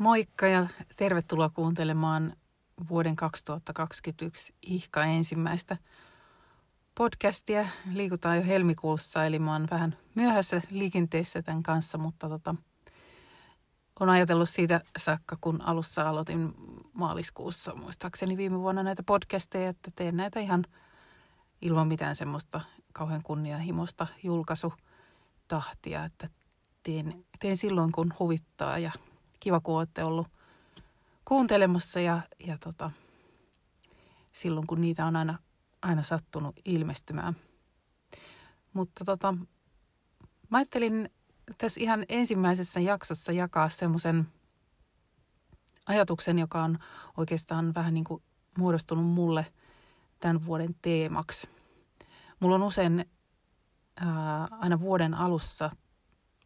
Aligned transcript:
Moikka 0.00 0.46
ja 0.46 0.66
tervetuloa 0.96 1.48
kuuntelemaan 1.48 2.36
vuoden 2.88 3.16
2021 3.16 4.54
ihka 4.62 5.04
ensimmäistä 5.04 5.76
podcastia. 6.94 7.66
Liikutaan 7.92 8.36
jo 8.36 8.42
helmikuussa, 8.42 9.24
eli 9.24 9.38
mä 9.38 9.52
oon 9.52 9.68
vähän 9.70 9.96
myöhässä 10.14 10.62
liikenteessä 10.70 11.42
tämän 11.42 11.62
kanssa, 11.62 11.98
mutta 11.98 12.28
tota, 12.28 12.54
on 14.00 14.08
ajatellut 14.08 14.48
siitä 14.48 14.80
saakka, 14.98 15.38
kun 15.40 15.62
alussa 15.62 16.08
aloitin 16.08 16.54
maaliskuussa 16.92 17.74
muistaakseni 17.74 18.36
viime 18.36 18.58
vuonna 18.58 18.82
näitä 18.82 19.02
podcasteja, 19.02 19.68
että 19.68 19.90
teen 19.96 20.16
näitä 20.16 20.40
ihan 20.40 20.64
ilman 21.62 21.88
mitään 21.88 22.16
semmoista 22.16 22.60
kauhean 22.92 23.22
kunnianhimoista 23.22 24.06
julkaisutahtia, 24.22 26.04
että 26.04 26.28
teen, 26.82 27.24
teen 27.40 27.56
silloin, 27.56 27.92
kun 27.92 28.14
huvittaa 28.18 28.78
ja 28.78 28.92
kiva, 29.40 29.60
kun 29.60 29.76
olette 29.76 30.04
ollut 30.04 30.26
kuuntelemassa 31.24 32.00
ja, 32.00 32.20
ja 32.46 32.58
tota, 32.58 32.90
silloin, 34.32 34.66
kun 34.66 34.80
niitä 34.80 35.06
on 35.06 35.16
aina, 35.16 35.38
aina 35.82 36.02
sattunut 36.02 36.56
ilmestymään. 36.64 37.36
Mutta 38.72 39.04
tota, 39.04 39.32
mä 40.50 40.58
ajattelin 40.58 41.10
tässä 41.58 41.80
ihan 41.80 42.04
ensimmäisessä 42.08 42.80
jaksossa 42.80 43.32
jakaa 43.32 43.68
semmoisen 43.68 44.26
ajatuksen, 45.86 46.38
joka 46.38 46.62
on 46.62 46.78
oikeastaan 47.16 47.74
vähän 47.74 47.94
niin 47.94 48.04
kuin 48.04 48.22
muodostunut 48.58 49.06
mulle 49.06 49.46
tämän 50.20 50.46
vuoden 50.46 50.74
teemaksi. 50.82 51.48
Mulla 52.40 52.54
on 52.54 52.62
usein 52.62 53.04
ää, 53.96 54.48
aina 54.50 54.80
vuoden 54.80 55.14
alussa 55.14 55.70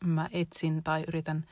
mä 0.05 0.28
etsin 0.33 0.83
tai 0.83 1.05
yritän 1.09 1.47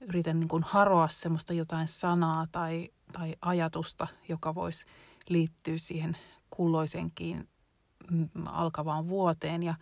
yritän 0.00 0.40
niin 0.40 0.48
kuin 0.48 0.62
haroa 0.62 1.08
semmoista 1.08 1.52
jotain 1.52 1.88
sanaa 1.88 2.46
tai, 2.52 2.88
tai 3.12 3.36
ajatusta, 3.40 4.06
joka 4.28 4.54
voisi 4.54 4.86
liittyä 5.28 5.74
siihen 5.76 6.16
kulloisenkin 6.50 7.48
mm, 8.10 8.28
alkavaan 8.46 9.08
vuoteen. 9.08 9.62
Ja, 9.62 9.74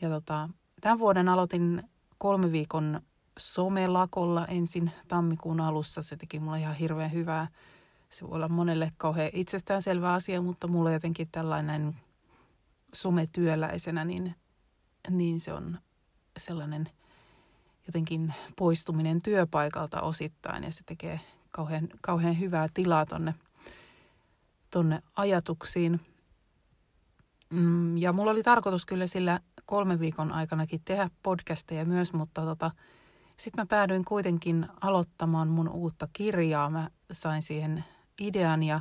ja 0.00 0.08
tota, 0.08 0.48
tämän 0.80 0.98
vuoden 0.98 1.28
aloitin 1.28 1.82
kolme 2.18 2.52
viikon 2.52 3.00
somelakolla 3.38 4.46
ensin 4.46 4.90
tammikuun 5.08 5.60
alussa. 5.60 6.02
Se 6.02 6.16
teki 6.16 6.40
mulle 6.40 6.60
ihan 6.60 6.76
hirveän 6.76 7.12
hyvää. 7.12 7.48
Se 8.10 8.28
voi 8.28 8.36
olla 8.36 8.48
monelle 8.48 8.92
kauhean 8.96 9.30
itsestäänselvä 9.32 10.12
asia, 10.12 10.42
mutta 10.42 10.68
mulle 10.68 10.92
jotenkin 10.92 11.28
tällainen 11.32 11.96
sometyöläisenä, 12.94 14.04
niin, 14.04 14.34
niin 15.10 15.40
se 15.40 15.52
on 15.52 15.78
sellainen– 16.38 16.88
jotenkin 17.86 18.34
poistuminen 18.56 19.22
työpaikalta 19.22 20.00
osittain 20.00 20.64
ja 20.64 20.72
se 20.72 20.80
tekee 20.86 21.20
kauhean, 21.50 21.88
kauhean 22.00 22.40
hyvää 22.40 22.68
tilaa 22.74 23.06
tonne, 23.06 23.34
tonne 24.70 25.02
ajatuksiin. 25.16 26.00
Mm, 27.50 27.96
ja 27.96 28.12
mulla 28.12 28.30
oli 28.30 28.42
tarkoitus 28.42 28.86
kyllä 28.86 29.06
sillä 29.06 29.40
kolmen 29.66 30.00
viikon 30.00 30.32
aikanakin 30.32 30.80
tehdä 30.84 31.10
podcasteja 31.22 31.84
myös, 31.84 32.12
mutta 32.12 32.42
tota, 32.42 32.70
sitten 33.36 33.62
mä 33.62 33.66
päädyin 33.66 34.04
kuitenkin 34.04 34.66
aloittamaan 34.80 35.48
mun 35.48 35.68
uutta 35.68 36.08
kirjaa. 36.12 36.70
Mä 36.70 36.90
sain 37.12 37.42
siihen 37.42 37.84
idean 38.20 38.62
ja, 38.62 38.80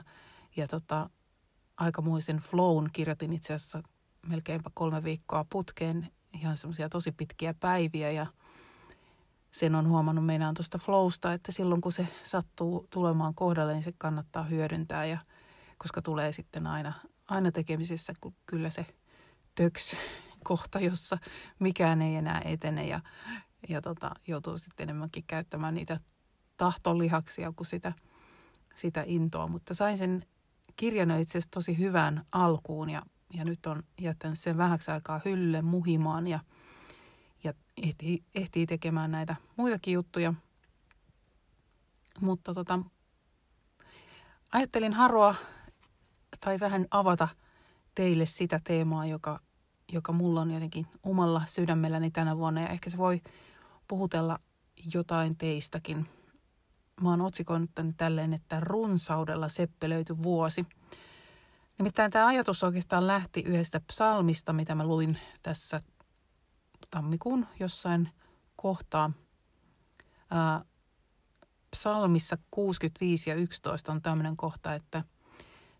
ja 0.55 0.67
tota, 0.67 1.09
aikamoisen 1.77 2.37
flown 2.37 2.89
kirjoitin 2.93 3.33
itse 3.33 3.53
asiassa 3.53 3.83
melkeinpä 4.27 4.69
kolme 4.73 5.03
viikkoa 5.03 5.45
putkeen 5.49 6.07
ihan 6.33 6.57
semmoisia 6.57 6.89
tosi 6.89 7.11
pitkiä 7.11 7.53
päiviä 7.53 8.11
ja– 8.11 8.25
sen 9.51 9.75
on 9.75 9.87
huomannut 9.87 10.25
meinaan 10.25 10.53
tuosta 10.53 10.77
flowsta, 10.77 11.33
että 11.33 11.51
silloin 11.51 11.81
kun 11.81 11.91
se 11.91 12.07
sattuu 12.23 12.87
tulemaan 12.89 13.35
kohdalle, 13.35 13.73
niin 13.73 13.83
se 13.83 13.93
kannattaa 13.97 14.43
hyödyntää 14.43 15.05
ja 15.05 15.17
koska 15.77 16.01
tulee 16.01 16.31
sitten 16.31 16.67
aina, 16.67 16.93
aina 17.27 17.51
tekemisessä 17.51 18.13
kun 18.21 18.33
kyllä 18.45 18.69
se 18.69 18.85
töks 19.55 19.95
kohta, 20.43 20.79
jossa 20.79 21.17
mikään 21.59 22.01
ei 22.01 22.15
enää 22.15 22.41
etene 22.45 22.87
ja, 22.87 22.99
ja 23.69 23.81
tota, 23.81 24.11
joutuu 24.27 24.57
sitten 24.57 24.83
enemmänkin 24.83 25.23
käyttämään 25.27 25.73
niitä 25.73 25.99
tahtolihaksia 26.57 27.53
kuin 27.55 27.67
sitä, 27.67 27.93
sitä 28.75 29.03
intoa. 29.07 29.47
Mutta 29.47 29.73
sain 29.73 29.97
sen 29.97 30.25
kirjan 30.75 31.19
itse 31.19 31.31
asiassa 31.31 31.51
tosi 31.51 31.77
hyvään 31.77 32.25
alkuun 32.31 32.89
ja, 32.89 33.01
ja 33.33 33.45
nyt 33.45 33.65
on 33.65 33.83
jättänyt 34.01 34.39
sen 34.39 34.57
vähäksi 34.57 34.91
aikaa 34.91 35.21
hylle 35.25 35.61
muhimaan 35.61 36.27
ja– 36.27 36.39
ja 37.43 37.53
ehtii, 37.83 38.23
ehtii 38.35 38.65
tekemään 38.65 39.11
näitä 39.11 39.35
muitakin 39.55 39.93
juttuja. 39.93 40.33
Mutta 42.19 42.53
tota, 42.53 42.79
ajattelin 44.51 44.93
haroa 44.93 45.35
tai 46.39 46.59
vähän 46.59 46.87
avata 46.91 47.27
teille 47.95 48.25
sitä 48.25 48.59
teemaa, 48.63 49.05
joka, 49.05 49.39
joka 49.91 50.11
mulla 50.11 50.41
on 50.41 50.51
jotenkin 50.51 50.87
omalla 51.03 51.41
sydämelläni 51.47 52.11
tänä 52.11 52.37
vuonna. 52.37 52.61
Ja 52.61 52.69
ehkä 52.69 52.89
se 52.89 52.97
voi 52.97 53.21
puhutella 53.87 54.39
jotain 54.93 55.37
teistäkin. 55.37 56.09
Mä 57.01 57.09
oon 57.09 57.21
otsikoinut 57.21 57.69
tänne 57.75 57.93
tälleen, 57.97 58.33
että 58.33 58.59
runsaudella 58.59 59.49
seppelöity 59.49 60.23
vuosi. 60.23 60.65
Nimittäin 61.77 62.11
tämä 62.11 62.27
ajatus 62.27 62.63
oikeastaan 62.63 63.07
lähti 63.07 63.41
yhdestä 63.41 63.79
psalmista, 63.79 64.53
mitä 64.53 64.75
mä 64.75 64.85
luin 64.85 65.17
tässä 65.43 65.81
tammikuun 66.89 67.47
jossain 67.59 68.09
kohtaa. 68.55 69.11
Ää, 70.31 70.65
psalmissa 71.71 72.37
65 72.51 73.29
ja 73.29 73.35
11 73.35 73.91
on 73.91 74.01
tämmöinen 74.01 74.37
kohta, 74.37 74.73
että 74.73 75.03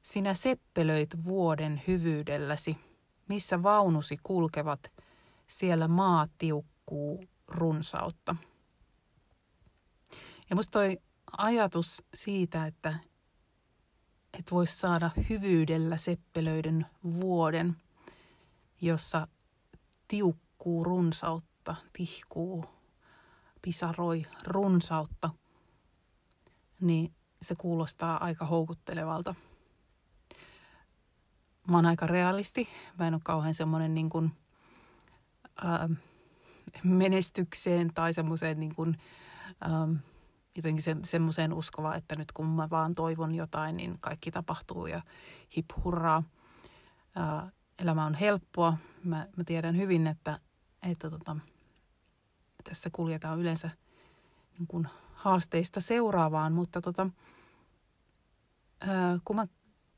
sinä 0.02 0.34
seppelöit 0.34 1.24
vuoden 1.24 1.82
hyvyydelläsi, 1.88 2.78
missä 3.28 3.64
vaunusi 3.64 4.18
kulkevat, 4.24 4.92
siellä 5.48 5.88
maa 5.88 6.28
tiukkuu 6.38 7.26
runsautta. 7.48 8.36
Ja 10.50 10.56
musta 10.56 10.72
toi 10.72 10.98
ajatus 11.38 12.04
siitä, 12.14 12.66
että, 12.66 13.00
että 14.40 14.52
voisi 14.52 14.76
saada 14.76 15.12
hyvyydellä 15.30 15.98
seppelöiden 15.98 16.86
vuoden, 17.04 17.76
jossa 18.82 19.28
tiukkuu 20.08 20.51
tihkuu 20.62 20.84
runsautta, 20.84 21.76
tihkuu, 21.94 22.66
pisaroi 23.62 24.26
runsautta, 24.44 25.30
niin 26.82 27.14
se 27.42 27.56
kuulostaa 27.56 28.24
aika 28.24 28.46
houkuttelevalta. 28.46 29.36
Mä 31.68 31.78
oon 31.78 31.86
aika 31.86 32.08
realisti. 32.08 32.68
Mä 33.00 33.08
en 33.08 33.14
ole 33.14 33.22
kauhean 33.24 33.54
semmoinen 33.54 33.94
niin 33.94 34.10
kuin, 34.10 34.32
ää, 35.64 35.90
menestykseen 36.84 37.94
tai 37.94 38.14
semmoiseen 38.14 38.60
niin 38.60 38.76
kuin, 38.76 38.98
ää, 39.62 39.88
jotenkin 40.56 40.84
se, 40.84 40.96
semmoiseen 41.04 41.54
uskova, 41.54 41.96
että 41.96 42.16
nyt 42.16 42.32
kun 42.32 42.48
mä 42.48 42.70
vaan 42.70 42.94
toivon 42.94 43.36
jotain, 43.36 43.78
niin 43.78 43.98
kaikki 44.02 44.32
tapahtuu 44.32 44.88
ja 44.88 45.02
hip 45.58 45.66
hurraa. 45.84 46.24
Ää, 47.16 47.52
elämä 47.80 48.06
on 48.06 48.14
helppoa. 48.14 48.78
Mä, 49.04 49.28
mä 49.38 49.44
tiedän 49.44 49.78
hyvin, 49.78 50.08
että 50.08 50.40
että 50.84 51.10
tota, 51.10 51.38
tässä 52.64 52.90
kuljetaan 52.90 53.40
yleensä 53.40 53.70
niin 54.60 54.68
kuin 54.68 54.88
haasteista 55.14 55.82
seuraavaan, 55.82 56.54
mutta 56.54 56.82
tota, 56.82 57.10
ää, 58.82 59.20
kun 59.26 59.36
mä 59.36 59.48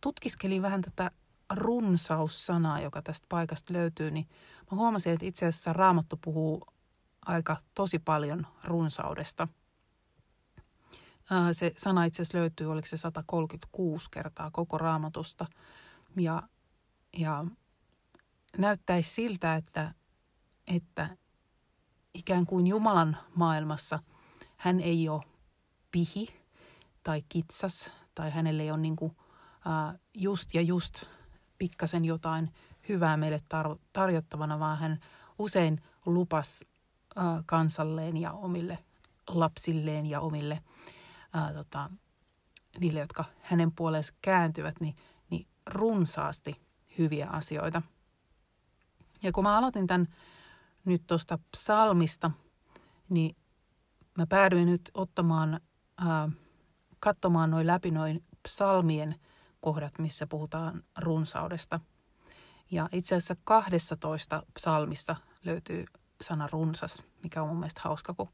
tutkiskelin 0.01 0.62
vähän 0.62 0.81
tätä 0.81 1.12
runsaussanaa, 1.56 2.81
joka 2.81 3.01
tästä 3.01 3.25
paikasta 3.30 3.74
löytyy, 3.74 4.12
niin 4.12 4.27
mä 4.71 4.77
huomasin, 4.77 5.13
että 5.13 5.25
itse 5.25 5.45
asiassa 5.45 5.74
Raamattu 5.74 6.19
puhuu 6.24 6.68
aika 7.25 7.57
tosi 7.75 8.00
paljon 8.00 8.47
runsaudesta. 8.63 9.47
Ää, 11.29 11.53
se 11.53 11.74
sana 11.77 12.06
itse 12.06 12.21
asiassa 12.21 12.38
löytyy, 12.38 12.71
oliko 12.71 12.88
se 12.88 12.97
136 12.97 14.07
kertaa 14.12 14.51
koko 14.51 14.77
Raamatusta. 14.77 15.45
Ja, 16.18 16.44
ja 17.18 17.45
näyttäisi 18.57 19.09
siltä, 19.09 19.56
että 19.56 19.94
että 20.68 21.18
ikään 22.13 22.45
kuin 22.45 22.68
Jumalan 22.68 23.18
maailmassa 23.36 24.00
hän 24.57 24.80
ei 24.80 25.10
ole 25.10 25.24
pihi 25.92 26.27
tai 27.04 27.24
kitsas 27.30 27.92
tai 28.15 28.31
hänelle 28.31 28.63
ei 28.63 28.71
ole 28.71 28.80
niin 28.80 28.95
kuin, 28.95 29.12
uh, 29.12 30.00
just 30.13 30.54
ja 30.54 30.62
just 30.62 31.04
pikkasen 31.57 32.06
jotain 32.06 32.54
hyvää 32.89 33.18
meille 33.18 33.42
tar- 33.54 33.80
tarjottavana, 33.94 34.60
vaan 34.60 34.77
hän 34.77 35.00
usein 35.39 35.81
lupas 36.06 36.63
uh, 37.18 37.44
kansalleen 37.45 38.18
ja 38.18 38.31
omille 38.31 38.80
lapsilleen 39.27 40.06
ja 40.06 40.21
omille 40.21 40.63
uh, 41.36 41.54
tota, 41.54 41.89
niille, 42.80 43.00
jotka 43.00 43.25
hänen 43.42 43.71
puoleensa 43.71 44.13
kääntyvät, 44.21 44.75
niin, 44.80 44.95
niin 45.30 45.48
runsaasti 45.65 46.62
hyviä 46.98 47.27
asioita. 47.27 47.81
Ja 49.24 49.31
kun 49.31 49.44
mä 49.44 49.57
aloitin 49.57 49.88
tämän 49.88 50.07
nyt 50.85 51.07
tuosta 51.07 51.39
psalmista, 51.51 52.31
niin 53.09 53.35
mä 54.18 54.27
päädyin 54.27 54.68
nyt 54.68 54.91
ottamaan, 54.94 55.59
ää, 55.97 56.30
katsomaan 57.00 57.51
noin 57.51 57.68
läpi 57.68 57.91
noin 57.91 58.24
psalmien 58.44 59.15
kohdat, 59.62 60.00
missä 60.00 60.27
puhutaan 60.27 60.83
runsaudesta. 60.97 61.80
Ja 62.71 62.89
itse 62.91 63.15
asiassa 63.15 63.35
12 63.44 64.44
psalmista 64.53 65.15
löytyy 65.44 65.85
sana 66.21 66.47
runsas, 66.51 67.03
mikä 67.24 67.41
on 67.41 67.47
mun 67.47 67.59
mielestä 67.59 67.81
hauska, 67.83 68.13
kun, 68.13 68.29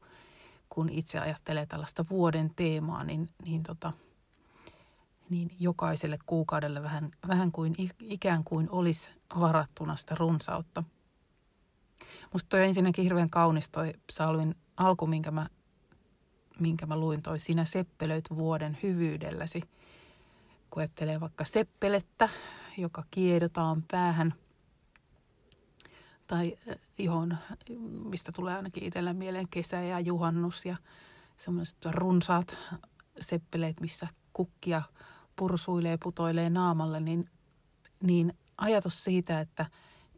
kun 0.68 0.88
itse 0.88 1.18
ajattelee 1.18 1.66
tällaista 1.66 2.04
vuoden 2.10 2.50
teemaa, 2.56 3.04
niin, 3.04 3.30
niin, 3.44 3.62
tota, 3.62 3.92
niin 5.30 5.50
jokaiselle 5.58 6.18
kuukaudelle 6.26 6.82
vähän, 6.82 7.10
vähän 7.28 7.52
kuin 7.52 7.74
ikään 8.00 8.44
kuin 8.44 8.68
olisi 8.70 9.10
varattuna 9.40 9.96
sitä 9.96 10.14
runsautta– 10.14 10.84
Musta 12.32 12.48
toi 12.48 12.64
ensinnäkin 12.64 13.04
hirveän 13.04 13.30
kaunis 13.30 13.70
toi 13.70 13.94
psalmin 14.06 14.54
alku, 14.76 15.06
minkä 15.06 15.30
mä, 15.30 15.46
minkä 16.60 16.86
mä 16.86 16.96
luin 16.96 17.22
toi 17.22 17.38
Sinä 17.38 17.64
seppelöit 17.64 18.24
vuoden 18.34 18.78
hyvyydelläsi. 18.82 19.62
Kun 20.70 20.82
vaikka 21.20 21.44
seppelettä, 21.44 22.28
joka 22.76 23.04
kiedotaan 23.10 23.84
päähän, 23.90 24.34
tai 26.30 26.56
äh, 26.68 26.76
johon, 26.98 27.36
mistä 28.04 28.32
tulee 28.32 28.56
ainakin 28.56 28.84
itsellä 28.84 29.12
mieleen 29.12 29.48
kesä 29.48 29.82
ja 29.82 30.00
juhannus 30.00 30.66
ja 30.66 30.76
semmoiset 31.38 31.84
runsaat 31.84 32.56
seppeleet, 33.20 33.80
missä 33.80 34.08
kukkia 34.32 34.82
pursuilee, 35.36 35.98
putoilee 36.02 36.50
naamalle, 36.50 37.00
niin, 37.00 37.30
niin 38.02 38.34
ajatus 38.58 39.04
siitä, 39.04 39.40
että, 39.40 39.66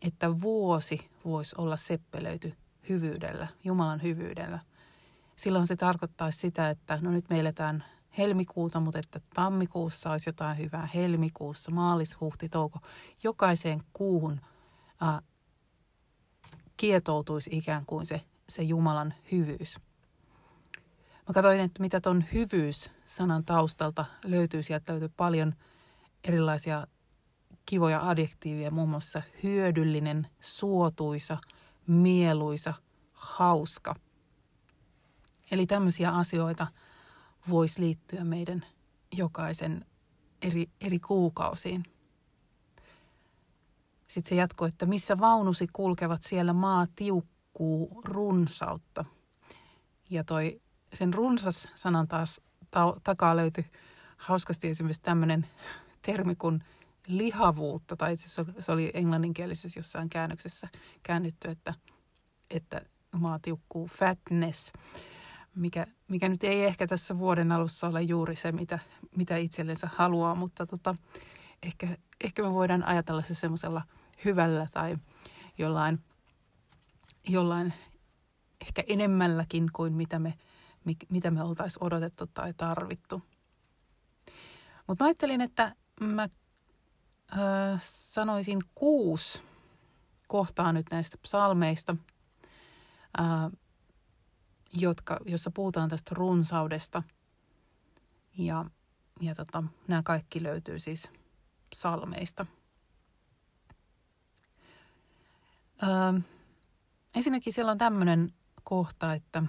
että 0.07 0.41
vuosi 0.41 1.11
voisi 1.25 1.57
olla 1.59 1.77
seppelöity 1.77 2.55
hyvyydellä, 2.89 3.49
Jumalan 3.65 4.03
hyvyydellä. 4.03 4.59
Silloin 5.37 5.67
se 5.67 5.77
tarkoittaisi 5.77 6.39
sitä, 6.39 6.71
että 6.71 6.99
no 7.03 7.11
nyt 7.11 7.31
me 7.31 7.41
eletään 7.41 7.85
helmikuuta, 8.19 8.81
mutta 8.81 8.99
että 8.99 9.21
tammikuussa 9.35 10.11
olisi 10.11 10.29
jotain 10.29 10.59
hyvää, 10.59 10.89
helmikuussa, 10.95 11.71
maalis, 11.71 12.21
huhti, 12.21 12.49
touko. 12.49 12.79
Jokaiseen 13.23 13.83
kuuhun 13.93 14.41
äh, 15.03 15.23
kietoutuisi 16.77 17.51
ikään 17.53 17.87
kuin 17.87 18.07
se, 18.07 18.21
se 18.49 18.63
Jumalan 18.63 19.15
hyvyys. 19.33 19.79
Mä 21.29 21.35
katsoin, 21.35 21.61
että 21.61 21.81
mitä 21.81 22.01
tuon 22.01 22.25
hyvyys-sanan 22.33 23.45
taustalta 23.45 24.05
löytyy. 24.25 24.63
Sieltä 24.63 24.93
löytyy 24.93 25.09
paljon 25.17 25.55
erilaisia 26.25 26.87
kivoja 27.67 28.09
adjektiiveja, 28.09 28.71
muun 28.71 28.89
muassa 28.89 29.23
hyödyllinen, 29.43 30.27
suotuisa, 30.41 31.39
mieluisa, 31.87 32.75
hauska. 33.13 33.95
Eli 35.51 35.67
tämmöisiä 35.67 36.11
asioita 36.11 36.67
voisi 37.49 37.81
liittyä 37.81 38.25
meidän 38.25 38.67
jokaisen 39.13 39.85
eri, 40.43 40.71
eri 40.81 40.99
kuukausiin. 40.99 41.83
Sitten 44.07 44.29
se 44.29 44.35
jatkoi, 44.35 44.69
että 44.69 44.87
missä 44.87 45.19
vaunusi 45.19 45.67
kulkevat, 45.73 46.23
siellä 46.23 46.53
maa 46.53 46.87
tiukkuu 46.97 48.03
runsautta. 48.05 49.05
Ja 50.11 50.25
toi 50.25 50.61
sen 50.95 51.15
runsas 51.15 51.69
sanan 51.75 52.09
taas 52.09 52.41
ta- 52.71 52.97
takaa 53.05 53.37
löytyi 53.37 53.65
hauskasti 54.17 54.69
esimerkiksi 54.69 55.03
tämmöinen 55.03 55.47
termi 56.03 56.35
kuin 56.35 56.65
lihavuutta, 57.07 57.97
tai 57.97 58.13
itse 58.13 58.45
se 58.61 58.73
oli 58.73 58.91
englanninkielisessä 58.95 59.79
jossain 59.81 60.09
käännöksessä 60.09 60.69
käännetty, 61.03 61.49
että, 61.49 61.75
että 62.51 62.81
maa 63.13 63.39
tiukkuu 63.39 63.87
fatness, 63.87 64.73
mikä, 65.55 65.87
mikä 66.09 66.29
nyt 66.29 66.45
ei 66.45 66.65
ehkä 66.65 66.87
tässä 66.87 67.19
vuoden 67.19 67.53
alussa 67.53 67.89
ole 67.89 68.03
juuri 68.03 68.37
se, 68.37 68.53
mitä, 68.53 68.79
mitä 69.17 69.37
itsellensä 69.37 69.89
haluaa, 69.95 70.35
mutta 70.35 70.67
tota, 70.67 70.95
ehkä, 71.63 71.89
ehkä 72.25 72.43
me 72.43 72.53
voidaan 72.53 72.85
ajatella 72.85 73.23
se 73.23 73.35
semmoisella 73.35 73.83
hyvällä 74.25 74.69
tai 74.73 74.97
jollain, 75.59 76.01
jollain 77.29 77.73
ehkä 78.61 78.85
enemmälläkin 78.87 79.69
kuin 79.73 79.93
mitä 79.93 80.19
me, 80.19 80.35
mitä 81.09 81.31
me 81.31 81.43
oltaisiin 81.43 81.85
odotettu 81.85 82.27
tai 82.27 82.55
tarvittu. 82.55 83.23
Mutta 84.87 85.05
mä 85.05 85.09
ajattelin, 85.09 85.41
että 85.41 85.75
mä 86.01 86.29
Sanoisin 87.79 88.59
kuusi 88.75 89.43
kohtaa 90.29 90.73
nyt 90.73 90.87
näistä 90.91 91.19
psalmeista, 91.19 91.97
jotka, 94.73 95.19
jossa 95.27 95.51
puhutaan 95.51 95.89
tästä 95.89 96.15
runsaudesta. 96.15 97.03
Ja, 98.39 98.65
ja 99.21 99.35
tota, 99.35 99.65
nämä 99.89 100.03
kaikki 100.03 100.43
löytyy 100.43 100.79
siis 100.79 101.11
psalmeista. 101.71 102.47
Öö, 105.83 106.21
ensinnäkin 107.15 107.53
siellä 107.53 107.73
on 107.73 107.79
tämmöinen 107.79 108.33
kohta, 108.65 109.15
että 109.15 109.43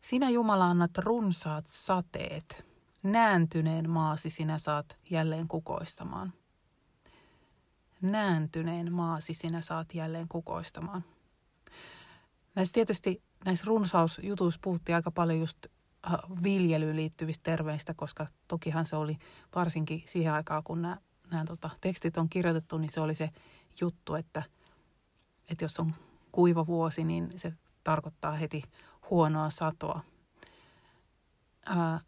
sinä 0.00 0.30
Jumala 0.30 0.66
annat 0.66 0.98
runsaat 0.98 1.66
sateet– 1.66 2.64
Nääntyneen 3.04 3.90
maasi 3.90 4.30
sinä 4.30 4.58
saat 4.58 4.96
jälleen 5.10 5.48
kukoistamaan. 5.48 6.32
Nääntyneen 8.02 8.92
maasi 8.92 9.34
sinä 9.34 9.60
saat 9.60 9.94
jälleen 9.94 10.28
kukoistamaan. 10.28 11.04
Näissä 12.54 12.72
tietysti 12.72 13.22
näissä 13.44 13.64
runsausjutuissa 13.66 14.60
puhuttiin 14.64 14.96
aika 14.96 15.10
paljon 15.10 15.40
just 15.40 15.66
äh, 16.06 16.12
viljelyyn 16.42 16.96
liittyvistä 16.96 17.42
terveistä, 17.42 17.94
koska 17.94 18.26
tokihan 18.48 18.84
se 18.84 18.96
oli 18.96 19.18
varsinkin 19.54 20.02
siihen 20.06 20.32
aikaan, 20.32 20.62
kun 20.64 20.82
nämä, 20.82 20.96
nämä 21.30 21.44
tota, 21.44 21.70
tekstit 21.80 22.16
on 22.16 22.28
kirjoitettu, 22.28 22.78
niin 22.78 22.90
se 22.90 23.00
oli 23.00 23.14
se 23.14 23.30
juttu, 23.80 24.14
että, 24.14 24.42
että 25.48 25.64
jos 25.64 25.80
on 25.80 25.94
kuiva 26.32 26.66
vuosi, 26.66 27.04
niin 27.04 27.32
se 27.36 27.52
tarkoittaa 27.84 28.32
heti 28.32 28.62
huonoa 29.10 29.50
satoa. 29.50 30.00
Äh, 31.70 32.04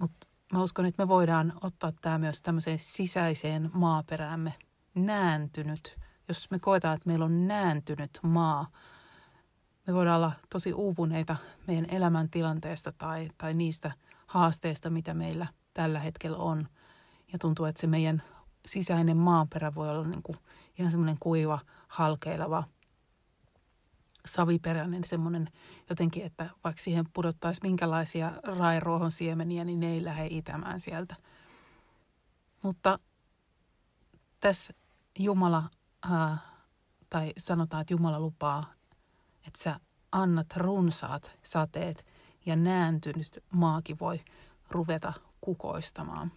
Mutta 0.00 0.26
mä 0.52 0.62
uskon, 0.62 0.86
että 0.86 1.02
me 1.02 1.08
voidaan 1.08 1.52
ottaa 1.62 1.92
tämä 2.00 2.18
myös 2.18 2.42
tämmöiseen 2.42 2.78
sisäiseen 2.78 3.70
maaperäämme 3.72 4.54
nääntynyt. 4.94 5.98
Jos 6.28 6.50
me 6.50 6.58
koetaan, 6.58 6.94
että 6.94 7.08
meillä 7.08 7.24
on 7.24 7.48
nääntynyt 7.48 8.18
maa, 8.22 8.66
me 9.86 9.94
voidaan 9.94 10.16
olla 10.16 10.32
tosi 10.50 10.72
uupuneita 10.72 11.36
meidän 11.66 11.86
elämäntilanteesta 11.90 12.92
tai, 12.92 13.30
tai 13.38 13.54
niistä 13.54 13.92
haasteista, 14.26 14.90
mitä 14.90 15.14
meillä 15.14 15.46
tällä 15.74 16.00
hetkellä 16.00 16.36
on. 16.36 16.68
Ja 17.32 17.38
tuntuu, 17.38 17.66
että 17.66 17.80
se 17.80 17.86
meidän 17.86 18.22
sisäinen 18.66 19.16
maaperä 19.16 19.74
voi 19.74 19.90
olla 19.90 20.06
niin 20.06 20.22
kuin 20.22 20.38
ihan 20.78 20.90
semmoinen 20.90 21.16
kuiva, 21.20 21.58
halkeileva– 21.88 22.64
saviperäinen 24.26 25.04
semmoinen 25.04 25.48
jotenkin, 25.90 26.24
että 26.24 26.50
vaikka 26.64 26.82
siihen 26.82 27.04
pudottaisi 27.12 27.60
minkälaisia 27.62 28.32
rairuohon 28.42 29.10
siemeniä, 29.10 29.64
niin 29.64 29.80
ne 29.80 29.92
ei 29.92 30.04
lähde 30.04 30.26
itämään 30.30 30.80
sieltä. 30.80 31.16
Mutta 32.62 32.98
tässä 34.40 34.74
Jumala, 35.18 35.62
ää, 36.10 36.38
tai 37.10 37.32
sanotaan, 37.38 37.80
että 37.80 37.94
Jumala 37.94 38.20
lupaa, 38.20 38.72
että 39.46 39.62
sä 39.62 39.80
annat 40.12 40.56
runsaat 40.56 41.38
sateet 41.42 42.06
ja 42.46 42.56
nääntynyt 42.56 43.44
maakin 43.50 43.98
voi 44.00 44.20
ruveta 44.70 45.12
kukoistamaan. 45.40 46.32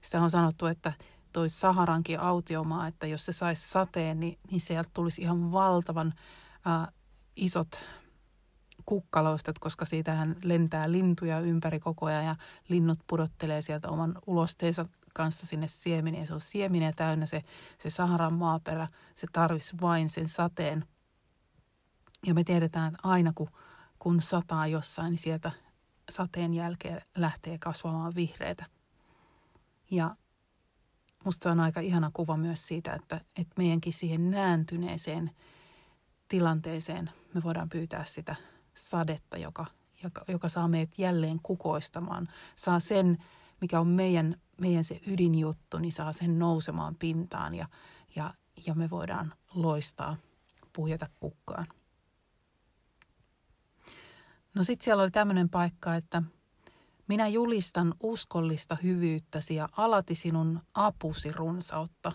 Sitä 0.00 0.22
on 0.22 0.30
sanottu, 0.30 0.66
että 0.66 0.92
toi 1.32 1.48
Saharankin 1.48 2.20
autiomaa, 2.20 2.86
että 2.86 3.06
jos 3.06 3.26
se 3.26 3.32
saisi 3.32 3.68
sateen, 3.68 4.20
niin, 4.20 4.38
niin 4.50 4.60
sieltä 4.60 4.90
tulisi 4.94 5.22
ihan 5.22 5.52
valtavan 5.52 6.14
äh, 6.66 6.88
isot 7.36 7.68
kukkaloistot, 8.86 9.58
koska 9.58 9.84
siitähän 9.84 10.36
lentää 10.42 10.92
lintuja 10.92 11.40
ympäri 11.40 11.80
koko 11.80 12.06
ajan 12.06 12.24
ja 12.24 12.36
linnut 12.68 12.98
pudottelee 13.06 13.60
sieltä 13.60 13.88
oman 13.88 14.18
ulosteensa 14.26 14.86
kanssa 15.14 15.46
sinne 15.46 15.68
sieminiin. 15.68 16.26
Se 16.26 16.34
on 16.34 16.40
sieminiä 16.40 16.92
täynnä 16.96 17.26
se, 17.26 17.42
se 17.78 17.90
Saharan 17.90 18.34
maaperä. 18.34 18.88
Se 19.14 19.26
tarvisi 19.32 19.76
vain 19.80 20.08
sen 20.08 20.28
sateen. 20.28 20.84
Ja 22.26 22.34
me 22.34 22.44
tiedetään, 22.44 22.94
että 22.94 23.08
aina 23.08 23.32
kun, 23.34 23.48
kun 23.98 24.22
sataa 24.22 24.66
jossain, 24.66 25.10
niin 25.10 25.18
sieltä 25.18 25.50
sateen 26.10 26.54
jälkeen 26.54 27.00
lähtee 27.16 27.58
kasvamaan 27.58 28.14
vihreitä. 28.14 28.64
Ja 29.90 30.16
musta 31.24 31.50
on 31.50 31.60
aika 31.60 31.80
ihana 31.80 32.10
kuva 32.12 32.36
myös 32.36 32.66
siitä, 32.66 32.92
että, 32.92 33.20
että 33.36 33.54
meidänkin 33.58 33.92
siihen 33.92 34.30
nääntyneeseen 34.30 35.30
tilanteeseen 36.28 37.10
me 37.34 37.42
voidaan 37.42 37.68
pyytää 37.68 38.04
sitä 38.04 38.36
sadetta, 38.74 39.36
joka, 39.36 39.66
joka, 40.02 40.24
joka 40.28 40.48
saa 40.48 40.68
meidät 40.68 40.98
jälleen 40.98 41.40
kukoistamaan. 41.42 42.28
Saa 42.56 42.80
sen, 42.80 43.18
mikä 43.60 43.80
on 43.80 43.86
meidän, 43.86 44.40
meidän 44.60 44.84
se 44.84 45.00
ydinjuttu, 45.06 45.78
niin 45.78 45.92
saa 45.92 46.12
sen 46.12 46.38
nousemaan 46.38 46.94
pintaan 46.94 47.54
ja, 47.54 47.68
ja, 48.16 48.34
ja 48.66 48.74
me 48.74 48.90
voidaan 48.90 49.34
loistaa, 49.54 50.16
puhjata 50.72 51.08
kukkaan. 51.20 51.66
No 54.54 54.64
sitten 54.64 54.84
siellä 54.84 55.02
oli 55.02 55.10
tämmöinen 55.10 55.48
paikka, 55.48 55.94
että 55.94 56.22
minä 57.08 57.28
julistan 57.28 57.94
uskollista 58.00 58.76
hyvyyttäsi 58.82 59.54
ja 59.54 59.68
alati 59.76 60.14
sinun 60.14 60.60
apusi 60.74 61.32
runsautta, 61.32 62.12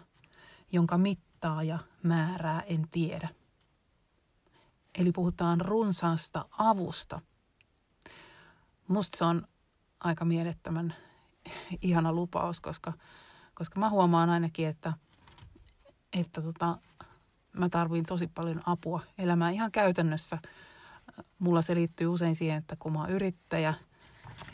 jonka 0.71 0.97
mittaa 0.97 1.63
ja 1.63 1.79
määrää 2.03 2.61
en 2.61 2.87
tiedä. 2.91 3.38
Eli 4.96 5.12
puhutaan 5.12 5.62
runsaasta 5.62 6.46
avusta. 6.58 7.22
Musta 8.88 9.17
se 9.17 9.25
on 9.25 9.48
aika 10.00 10.25
mielettömän 10.25 10.96
ihana 11.81 12.13
lupaus, 12.13 12.62
koska, 12.62 12.93
koska 13.53 13.79
mä 13.79 13.89
huomaan 13.89 14.29
ainakin, 14.29 14.67
että, 14.67 14.93
että 16.13 16.41
tota, 16.41 16.77
mä 17.53 17.69
tarvin 17.69 18.05
tosi 18.05 18.27
paljon 18.27 18.62
apua 18.65 19.01
elämään 19.17 19.53
ihan 19.53 19.72
käytännössä. 19.72 20.38
Mulla 21.39 21.62
se 21.62 21.75
liittyy 21.75 22.08
usein 22.08 22.36
siihen, 22.36 22.58
että 22.58 22.75
kun 22.79 22.93
mä 22.93 23.00
oon 23.00 23.10
yrittäjä 23.10 23.74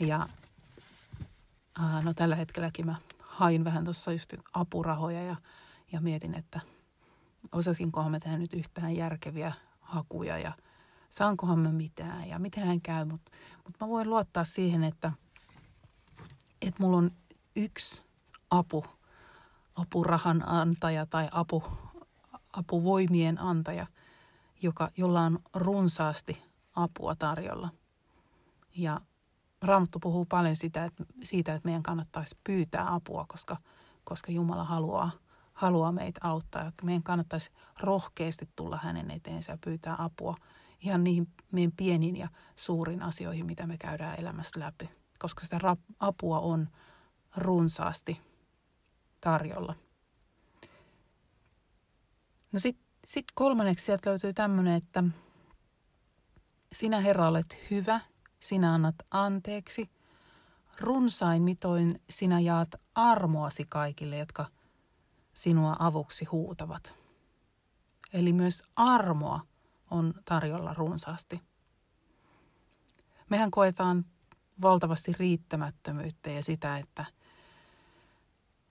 ja 0.00 0.28
ää, 1.78 2.02
no 2.02 2.14
tällä 2.14 2.36
hetkelläkin 2.36 2.86
mä 2.86 2.96
hain 3.20 3.64
vähän 3.64 3.84
tuossa 3.84 4.12
just 4.12 4.34
apurahoja 4.52 5.22
ja, 5.22 5.36
ja 5.92 6.00
mietin, 6.00 6.34
että 6.34 6.60
osasinkohan 7.52 8.10
mä 8.10 8.20
tehdä 8.20 8.38
nyt 8.38 8.54
yhtään 8.54 8.96
järkeviä 8.96 9.52
hakuja 9.86 10.38
ja 10.38 10.52
saankohan 11.10 11.58
mä 11.58 11.72
mitään 11.72 12.28
ja 12.28 12.38
miten 12.38 12.66
hän 12.66 12.80
käy. 12.80 13.04
Mutta 13.04 13.32
mut 13.64 13.74
mä 13.80 13.88
voin 13.88 14.10
luottaa 14.10 14.44
siihen, 14.44 14.84
että, 14.84 15.12
että 16.62 16.82
mulla 16.82 16.96
on 16.96 17.10
yksi 17.56 18.02
apu, 18.50 18.84
apurahan 19.76 20.48
antaja 20.48 21.06
tai 21.06 21.28
apu, 21.32 21.62
apuvoimien 22.52 23.40
antaja, 23.40 23.86
joka, 24.62 24.90
jolla 24.96 25.20
on 25.20 25.38
runsaasti 25.54 26.42
apua 26.76 27.14
tarjolla. 27.14 27.68
Ja 28.76 29.00
Raamattu 29.62 29.98
puhuu 29.98 30.24
paljon 30.24 30.56
sitä, 30.56 30.84
että, 30.84 31.04
siitä, 31.22 31.54
että 31.54 31.66
meidän 31.66 31.82
kannattaisi 31.82 32.36
pyytää 32.44 32.94
apua, 32.94 33.24
koska, 33.28 33.56
koska 34.04 34.32
Jumala 34.32 34.64
haluaa– 34.64 35.10
haluaa 35.56 35.92
meitä 35.92 36.20
auttaa. 36.22 36.72
Meidän 36.82 37.02
kannattaisi 37.02 37.50
rohkeasti 37.80 38.48
tulla 38.56 38.80
hänen 38.82 39.10
eteensä 39.10 39.52
ja 39.52 39.58
pyytää 39.64 39.96
apua 39.98 40.34
ihan 40.80 41.04
niihin 41.04 41.28
meidän 41.52 41.72
pieniin 41.76 42.16
ja 42.16 42.28
suurin 42.56 43.02
asioihin, 43.02 43.46
mitä 43.46 43.66
me 43.66 43.78
käydään 43.78 44.20
elämässä 44.20 44.60
läpi. 44.60 44.90
Koska 45.18 45.44
sitä 45.44 45.76
apua 46.00 46.40
on 46.40 46.68
runsaasti 47.36 48.20
tarjolla. 49.20 49.74
No 52.52 52.60
sitten 52.60 52.86
sit 53.04 53.24
kolmanneksi 53.34 53.84
sieltä 53.84 54.10
löytyy 54.10 54.32
tämmöinen, 54.32 54.74
että 54.74 55.04
sinä 56.72 57.00
Herra 57.00 57.28
olet 57.28 57.58
hyvä, 57.70 58.00
sinä 58.40 58.74
annat 58.74 58.94
anteeksi, 59.10 59.90
runsain 60.80 61.42
mitoin 61.42 62.00
sinä 62.10 62.40
jaat 62.40 62.68
armoasi 62.94 63.64
kaikille, 63.68 64.18
jotka 64.18 64.46
sinua 65.36 65.76
avuksi 65.78 66.24
huutavat. 66.24 66.94
Eli 68.12 68.32
myös 68.32 68.62
armoa 68.76 69.40
on 69.90 70.14
tarjolla 70.24 70.74
runsaasti. 70.74 71.40
Mehän 73.30 73.50
koetaan 73.50 74.04
valtavasti 74.62 75.12
riittämättömyyttä 75.18 76.30
ja 76.30 76.42
sitä, 76.42 76.78
että, 76.78 77.04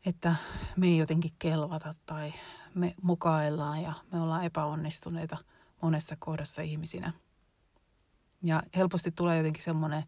että 0.05 0.36
me 0.77 0.88
ei 0.88 0.98
jotenkin 0.98 1.31
kelvata 1.39 1.95
tai 2.05 2.34
me 2.74 2.95
mukaillaan 3.01 3.81
ja 3.81 3.93
me 4.12 4.22
ollaan 4.22 4.43
epäonnistuneita 4.43 5.38
monessa 5.81 6.15
kohdassa 6.19 6.62
ihmisinä. 6.62 7.13
Ja 8.43 8.63
helposti 8.75 9.12
tulee 9.12 9.38
jotenkin 9.38 9.63
semmoinen, 9.63 10.03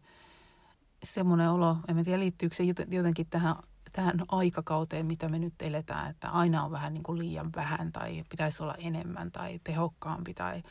semmoinen 1.04 1.50
olo, 1.50 1.76
en 1.88 2.04
tiedä 2.04 2.18
liittyykö 2.18 2.56
se 2.56 2.64
jotenkin 2.90 3.26
tähän 3.30 3.56
tähän 3.98 4.24
aikakauteen, 4.28 5.06
mitä 5.06 5.28
me 5.28 5.38
nyt 5.38 5.62
eletään, 5.62 6.10
että 6.10 6.30
aina 6.30 6.64
on 6.64 6.70
vähän 6.70 6.94
niin 6.94 7.02
kuin 7.02 7.18
liian 7.18 7.50
vähän 7.56 7.92
tai 7.92 8.24
pitäisi 8.30 8.62
olla 8.62 8.74
enemmän 8.74 9.32
tai 9.32 9.60
tehokkaampi 9.64 10.34
tai 10.34 10.62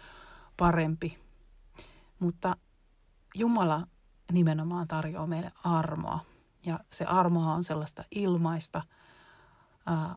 parempi. 0.58 1.18
Mutta 2.20 2.58
Jumala 3.36 3.88
nimenomaan 4.32 4.88
tarjoaa 4.88 5.28
meille 5.28 5.52
armoa. 5.64 6.20
Ja 6.66 6.80
se 6.94 7.06
armoa 7.06 7.54
on 7.54 7.64
sellaista 7.64 8.04
ilmaista, 8.12 8.82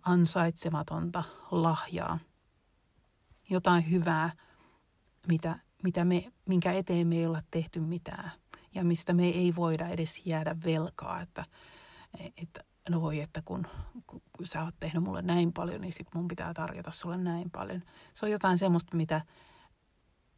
ansaitsematonta 0.02 1.24
lahjaa. 1.50 2.18
Jotain 3.50 3.90
hyvää, 3.90 4.30
mitä, 5.28 5.58
mitä 5.82 6.04
me, 6.04 6.32
minkä 6.46 6.72
eteen 6.72 7.06
me 7.06 7.16
ei 7.16 7.26
olla 7.26 7.42
tehty 7.50 7.80
mitään. 7.80 8.30
Ja 8.74 8.84
mistä 8.84 9.12
me 9.12 9.28
ei 9.28 9.56
voida 9.56 9.88
edes 9.88 10.26
jäädä 10.26 10.56
velkaa. 10.64 11.20
Että, 11.20 11.44
että 12.36 12.69
no 12.88 13.00
voi, 13.00 13.20
että 13.20 13.42
kun, 13.44 13.66
kun, 14.06 14.22
sä 14.44 14.64
oot 14.64 14.74
tehnyt 14.80 15.02
mulle 15.02 15.22
näin 15.22 15.52
paljon, 15.52 15.80
niin 15.80 15.92
sit 15.92 16.14
mun 16.14 16.28
pitää 16.28 16.54
tarjota 16.54 16.90
sulle 16.90 17.16
näin 17.16 17.50
paljon. 17.50 17.82
Se 18.14 18.26
on 18.26 18.32
jotain 18.32 18.58
semmoista, 18.58 18.96
mitä, 18.96 19.20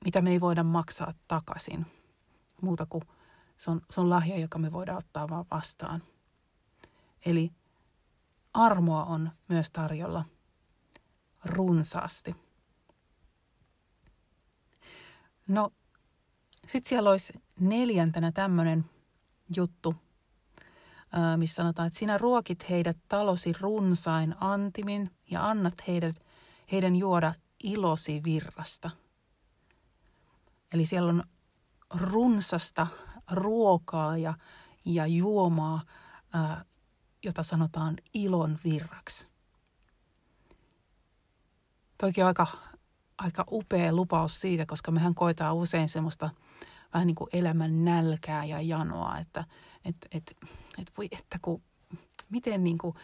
mitä 0.05 0.23
me 0.23 0.31
ei 0.31 0.41
voida 0.41 0.63
maksaa 0.63 1.15
takaisin. 1.29 1.87
Muuta 2.63 2.87
kuin 2.87 3.05
se 3.57 3.71
on, 3.71 3.81
se 3.91 4.01
on 4.01 4.11
lahja, 4.11 4.39
joka 4.39 4.59
me 4.59 4.73
voidaan 4.73 4.99
ottaa 4.99 5.29
vaan 5.29 5.45
vastaan. 5.51 6.03
Eli 7.27 7.53
armoa 8.55 9.05
on 9.05 9.31
myös 9.49 9.71
tarjolla 9.71 10.25
runsaasti. 11.45 12.37
No, 15.49 15.71
sitten 16.69 16.89
siellä 16.89 17.11
olisi 17.11 17.33
neljäntenä 17.61 18.33
tämmöinen 18.33 18.85
juttu, 19.57 19.95
missä 21.37 21.55
sanotaan, 21.55 21.87
että 21.87 21.99
sinä 21.99 22.19
ruokit 22.19 22.71
heidät 22.71 22.97
talosi 23.09 23.53
runsain 23.61 24.35
antimin 24.41 25.11
ja 25.31 25.49
annat 25.49 25.75
heidät, 25.89 26.17
heidän 26.73 26.97
juoda 26.97 27.35
ilosi 27.63 28.21
virrasta. 28.25 28.91
Eli 30.75 30.87
siellä 30.87 31.11
on 31.11 31.25
runsasta 31.95 32.87
ruokaa 33.31 34.17
ja, 34.17 34.35
ja 34.85 35.07
juomaa, 35.07 35.83
ää, 36.33 36.65
jota 37.25 37.43
sanotaan 37.43 37.97
ilon 38.15 38.59
virraksi. 38.65 39.27
Toikin 41.99 42.25
on 42.25 42.29
aika, 42.29 42.47
aika 43.19 43.45
upea 43.51 43.95
lupaus 43.95 44.41
siitä, 44.41 44.67
koska 44.67 44.91
mehän 44.91 45.15
koetaan 45.15 45.57
usein 45.57 45.89
semmoista 45.89 46.31
vähän 46.95 47.07
niin 47.07 47.15
kuin 47.15 47.31
elämän 47.33 47.85
nälkää 47.85 48.45
ja 48.45 48.61
janoa, 48.61 49.19
että– 49.19 49.45
että 49.85 50.09
et, 50.13 50.37
et 50.79 50.93
voi 50.99 51.09
että 51.11 51.39
kun, 51.43 51.63
miten 52.31 52.65
niin 52.65 52.79
kuin, 52.79 52.95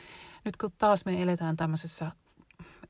nyt 0.44 0.56
kun 0.56 0.70
taas 0.78 1.04
me 1.04 1.22
eletään 1.22 1.56
tämmöisessä 1.56 2.12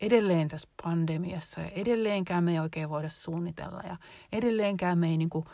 edelleen 0.01 0.49
tässä 0.49 0.69
pandemiassa 0.83 1.61
ja 1.61 1.69
edelleenkään 1.69 2.45
me 2.45 2.53
ei 2.53 2.59
oikein 2.59 2.89
voida 2.89 3.09
suunnitella 3.09 3.81
ja 3.81 3.97
edelleenkään 4.33 4.99
me 4.99 5.09
ei 5.09 5.19
niin 5.19 5.31
kuin 5.31 5.45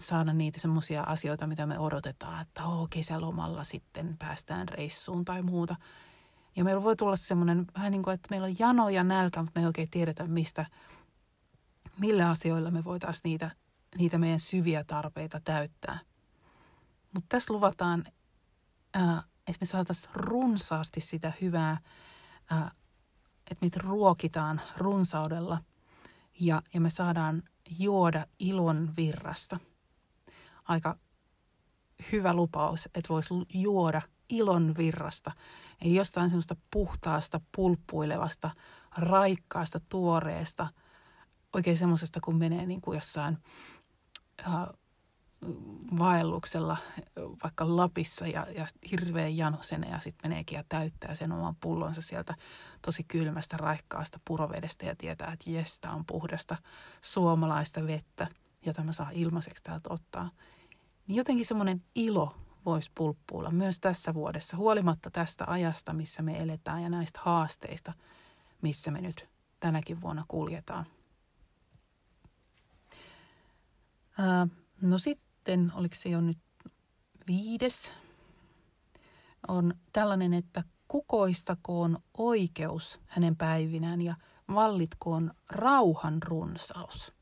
saada 0.00 0.32
niitä 0.32 0.60
semmoisia 0.60 1.02
asioita, 1.02 1.46
mitä 1.46 1.66
me 1.66 1.78
odotetaan, 1.78 2.42
että 2.42 2.64
oh, 2.64 2.88
kesälomalla 2.90 3.64
sitten 3.64 4.16
päästään 4.18 4.68
reissuun 4.68 5.24
tai 5.24 5.42
muuta. 5.42 5.76
Ja 6.56 6.64
meillä 6.64 6.82
voi 6.82 6.96
tulla 6.96 7.16
semmoinen 7.16 7.66
vähän 7.74 7.90
niin 7.90 8.02
kuin, 8.02 8.14
että 8.14 8.26
meillä 8.30 8.44
on 8.44 8.58
jano 8.58 8.88
ja 8.88 9.04
nälkä, 9.04 9.40
mutta 9.40 9.60
me 9.60 9.62
ei 9.62 9.66
oikein 9.66 9.90
tiedetä, 9.90 10.24
mistä, 10.24 10.66
millä 12.00 12.30
asioilla 12.30 12.70
me 12.70 12.84
voitaisiin 12.84 13.20
niitä, 13.24 13.50
niitä 13.98 14.18
meidän 14.18 14.40
syviä 14.40 14.84
tarpeita 14.84 15.40
täyttää– 15.44 15.98
mutta 17.12 17.26
tässä 17.28 17.54
luvataan, 17.54 18.04
ää, 18.94 19.22
että 19.46 19.58
me 19.60 19.66
saataisiin 19.66 20.14
runsaasti 20.14 21.00
sitä 21.00 21.32
hyvää, 21.40 21.80
ää, 22.50 22.70
että 23.50 23.64
meitä 23.64 23.80
ruokitaan 23.82 24.60
runsaudella 24.76 25.58
ja, 26.40 26.62
ja 26.74 26.80
me 26.80 26.90
saadaan 26.90 27.42
juoda 27.78 28.26
ilon 28.38 28.92
virrasta. 28.96 29.58
Aika 30.64 30.98
hyvä 32.12 32.34
lupaus, 32.34 32.86
että 32.86 33.08
voisi 33.08 33.34
juoda 33.54 34.02
ilon 34.28 34.74
virrasta. 34.76 35.32
Ei 35.82 35.94
jostain 35.94 36.30
semmoista 36.30 36.56
puhtaasta, 36.72 37.40
pulppuilevasta, 37.56 38.50
raikkaasta, 38.96 39.80
tuoreesta, 39.88 40.68
oikein 41.52 41.76
semmoisesta, 41.76 42.20
kun 42.20 42.36
menee 42.36 42.66
niin 42.66 42.80
kuin 42.80 42.94
jossain 42.96 43.34
äh, 43.34 43.81
vaelluksella 45.98 46.76
vaikka 47.42 47.76
Lapissa 47.76 48.26
ja, 48.26 48.46
ja 48.56 48.66
hirveän 48.90 49.36
janosene 49.36 49.88
ja 49.88 50.00
sitten 50.00 50.30
meneekin 50.30 50.56
ja 50.56 50.64
täyttää 50.68 51.14
sen 51.14 51.32
oman 51.32 51.56
pullonsa 51.60 52.02
sieltä 52.02 52.34
tosi 52.82 53.04
kylmästä, 53.04 53.56
raikkaasta 53.56 54.20
purovedestä 54.24 54.86
ja 54.86 54.96
tietää, 54.96 55.32
että 55.32 55.50
jes, 55.50 55.80
on 55.92 56.04
puhdasta 56.06 56.56
suomalaista 57.00 57.86
vettä, 57.86 58.28
jota 58.66 58.84
mä 58.84 58.92
saan 58.92 59.12
ilmaiseksi 59.12 59.62
täältä 59.62 59.92
ottaa. 59.92 60.30
Niin 61.06 61.16
jotenkin 61.16 61.46
semmoinen 61.46 61.82
ilo 61.94 62.34
voisi 62.66 62.90
pulppuilla 62.94 63.50
myös 63.50 63.80
tässä 63.80 64.14
vuodessa, 64.14 64.56
huolimatta 64.56 65.10
tästä 65.10 65.44
ajasta, 65.46 65.92
missä 65.92 66.22
me 66.22 66.38
eletään 66.38 66.82
ja 66.82 66.88
näistä 66.88 67.20
haasteista, 67.22 67.92
missä 68.62 68.90
me 68.90 69.00
nyt 69.00 69.28
tänäkin 69.60 70.00
vuonna 70.00 70.24
kuljetaan. 70.28 70.86
Ää, 74.22 74.46
no 74.80 74.98
sitten, 74.98 75.72
oliko 75.74 75.94
se 75.94 76.08
jo 76.08 76.20
nyt 76.20 76.38
viides, 77.26 77.92
on 79.48 79.74
tällainen, 79.92 80.34
että 80.34 80.64
kukoistakoon 80.88 81.98
oikeus 82.18 83.00
hänen 83.06 83.36
päivinään 83.36 84.02
ja 84.02 84.14
vallitkoon 84.54 85.34
rauhan 85.48 86.22
runsaus. 86.22 87.12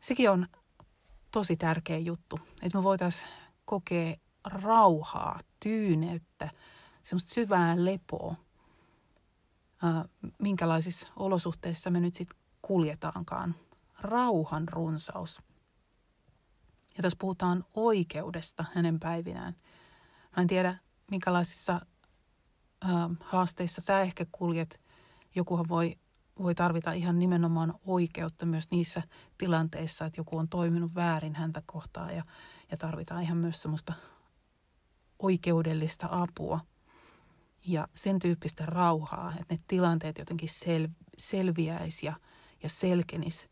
Sekin 0.00 0.30
on 0.30 0.48
tosi 1.30 1.56
tärkeä 1.56 1.98
juttu, 1.98 2.38
että 2.62 2.78
me 2.78 2.84
voitaisiin 2.84 3.28
kokea 3.64 4.16
rauhaa, 4.44 5.40
tyyneyttä, 5.60 6.50
semmoista 7.02 7.34
syvää 7.34 7.84
lepoa, 7.84 8.34
minkälaisissa 10.38 11.08
olosuhteissa 11.16 11.90
me 11.90 12.00
nyt 12.00 12.14
sitten 12.14 12.43
kuljetaankaan. 12.66 13.54
Rauhan 14.00 14.68
runsaus. 14.68 15.42
Ja 16.96 17.02
tässä 17.02 17.16
puhutaan 17.20 17.64
oikeudesta 17.74 18.64
hänen 18.74 19.00
päivinään. 19.00 19.56
Mä 20.36 20.40
en 20.40 20.46
tiedä, 20.46 20.78
minkälaisissa 21.10 21.80
haasteissa 23.20 23.80
sä 23.80 24.00
ehkä 24.00 24.26
kuljet. 24.32 24.80
Jokuhan 25.34 25.68
voi 25.68 25.96
voi 26.38 26.54
tarvita 26.54 26.92
ihan 26.92 27.18
nimenomaan 27.18 27.74
oikeutta 27.86 28.46
myös 28.46 28.70
niissä 28.70 29.02
tilanteissa, 29.38 30.04
että 30.04 30.20
joku 30.20 30.38
on 30.38 30.48
toiminut 30.48 30.94
väärin 30.94 31.34
häntä 31.34 31.62
kohtaan 31.66 32.16
ja, 32.16 32.24
ja 32.70 32.76
tarvitaan 32.76 33.22
ihan 33.22 33.36
myös 33.38 33.62
semmoista 33.62 33.92
oikeudellista 35.18 36.08
apua 36.10 36.60
ja 37.66 37.88
sen 37.94 38.18
tyyppistä 38.18 38.66
rauhaa, 38.66 39.32
että 39.40 39.54
ne 39.54 39.60
tilanteet 39.68 40.18
jotenkin 40.18 40.48
sel, 40.48 40.88
selviäisi 41.18 42.06
ja, 42.06 42.14
ja 42.64 42.68
selkenis. 42.68 43.48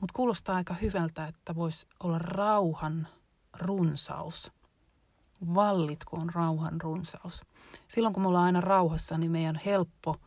Mutta 0.00 0.12
kuulostaa 0.12 0.56
aika 0.56 0.74
hyvältä, 0.74 1.26
että 1.26 1.54
voisi 1.54 1.86
olla 2.00 2.18
rauhan 2.18 3.08
runsaus. 3.60 4.52
Vallit, 5.54 6.04
kun 6.04 6.20
on 6.20 6.30
rauhan 6.34 6.80
runsaus. 6.80 7.42
Silloin 7.88 8.14
kun 8.14 8.22
me 8.22 8.28
ollaan 8.28 8.44
aina 8.44 8.60
rauhassa, 8.60 9.18
niin 9.18 9.30
meidän 9.30 9.56
on 9.56 9.62
helppo– 9.64 10.16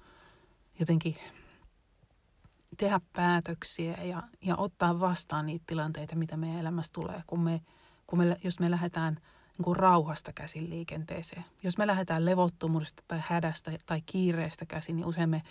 jotenkin 0.79 1.17
tehdä 2.77 3.01
päätöksiä 3.13 4.03
ja, 4.03 4.23
ja 4.41 4.57
ottaa 4.57 4.99
vastaan 4.99 5.45
niitä 5.45 5.63
tilanteita, 5.67 6.15
mitä 6.15 6.37
meidän 6.37 6.59
elämässä 6.59 6.93
tulee, 6.93 7.23
kun 7.27 7.39
me, 7.39 7.61
kun 8.07 8.19
me, 8.19 8.37
jos 8.43 8.59
me 8.59 8.71
lähdetään 8.71 9.13
niin 9.57 9.63
kuin 9.63 9.75
rauhasta 9.75 10.33
käsin 10.33 10.69
liikenteeseen. 10.69 11.45
Jos 11.63 11.77
me 11.77 11.87
lähdetään 11.87 12.25
levottomuudesta 12.25 13.03
tai 13.07 13.21
hädästä 13.27 13.71
tai 13.85 14.01
kiireestä 14.05 14.65
käsin, 14.65 14.95
niin 14.95 15.05
usein 15.05 15.29
me, 15.29 15.43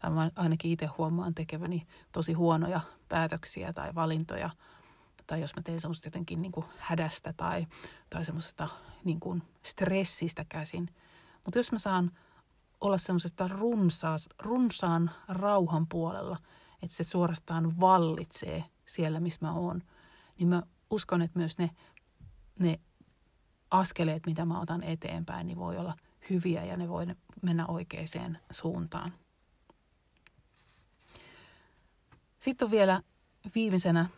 tai 0.00 0.30
ainakin 0.36 0.70
itse 0.70 0.86
huomaan 0.86 1.34
tekeväni 1.34 1.86
tosi 2.12 2.32
huonoja 2.32 2.80
päätöksiä 3.08 3.72
tai 3.72 3.94
valintoja. 3.94 4.50
Tai 5.26 5.40
jos 5.40 5.56
mä 5.56 5.62
teen 5.62 5.80
semmoista 5.80 6.06
jotenkin 6.06 6.42
niin 6.42 6.52
kuin 6.52 6.66
hädästä 6.78 7.32
tai, 7.32 7.66
tai 8.10 8.24
semmoisesta 8.24 8.68
niin 9.04 9.20
kuin 9.20 9.42
stressistä 9.62 10.44
käsin. 10.48 10.94
Mutta 11.44 11.58
jos 11.58 11.72
mä 11.72 11.78
saan 11.78 12.10
olla 12.80 12.98
semmoisesta 12.98 13.48
runsaan 14.38 15.10
rauhan 15.28 15.86
puolella, 15.86 16.36
että 16.82 16.96
se 16.96 17.04
suorastaan 17.04 17.80
vallitsee 17.80 18.64
siellä, 18.86 19.20
missä 19.20 19.46
mä 19.46 19.52
oon, 19.52 19.82
niin 20.38 20.48
mä 20.48 20.62
uskon, 20.90 21.22
että 21.22 21.38
myös 21.38 21.58
ne, 21.58 21.70
ne 22.58 22.80
askeleet, 23.70 24.26
mitä 24.26 24.44
mä 24.44 24.60
otan 24.60 24.82
eteenpäin, 24.82 25.46
niin 25.46 25.58
voi 25.58 25.78
olla 25.78 25.94
hyviä 26.30 26.64
ja 26.64 26.76
ne 26.76 26.88
voi 26.88 27.06
mennä 27.42 27.66
oikeaan 27.66 28.38
suuntaan. 28.50 29.12
Sitten 32.40 32.66
on 32.66 32.70
vielä 32.70 33.02
viimeisenä 33.54 34.08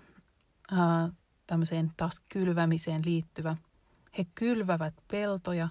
ää, 0.71 1.09
tämmöiseen 1.47 1.93
taas 1.97 2.21
kylvämiseen 2.29 3.03
liittyvä. 3.05 3.57
He 4.19 4.27
kylvävät 4.35 4.95
peltoja, 5.09 5.69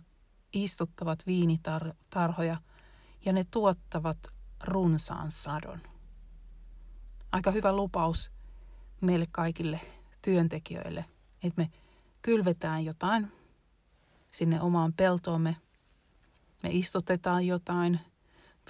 istuttavat 0.54 1.20
viinitarhoja– 1.28 2.58
ja 3.26 3.34
ne 3.34 3.46
tuottavat 3.52 4.18
runsaan 4.64 5.32
sadon. 5.32 5.80
Aika 7.32 7.52
hyvä 7.52 7.76
lupaus 7.76 8.32
meille 9.02 9.28
kaikille 9.32 9.80
työntekijöille, 10.22 11.06
että 11.44 11.62
me 11.62 11.70
kylvetään 12.22 12.86
jotain 12.86 13.32
sinne 14.32 14.62
omaan 14.62 14.94
peltoomme. 14.94 15.56
Me 16.64 16.70
istutetaan 16.72 17.48
jotain 17.48 18.00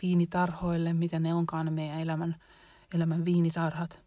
viinitarhoille, 0.01 0.93
mitä 0.93 1.19
ne 1.19 1.33
onkaan 1.33 1.73
meidän 1.73 1.99
elämän, 1.99 2.35
elämän 2.95 3.25
viinitarhat. 3.25 3.99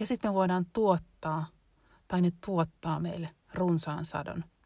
Ja 0.00 0.06
sitten 0.06 0.30
me 0.30 0.34
voidaan 0.34 0.66
tuottaa, 0.72 1.46
tai 2.08 2.22
ne 2.22 2.32
tuottaa 2.46 3.00
meille 3.00 3.30
runsaan 3.54 4.04
sadon– 4.04 4.44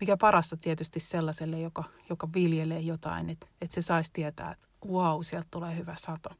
mikä 0.00 0.16
parasta 0.16 0.56
tietysti 0.56 1.00
sellaiselle, 1.00 1.60
joka, 1.60 1.84
joka 2.10 2.28
viljelee 2.34 2.80
jotain, 2.80 3.30
että, 3.30 3.46
että 3.60 3.74
se 3.74 3.82
saisi 3.82 4.10
tietää, 4.12 4.52
että 4.52 4.66
wow, 4.88 5.20
sieltä 5.22 5.48
tulee 5.50 5.76
hyvä 5.76 5.94
sato. 5.98 6.30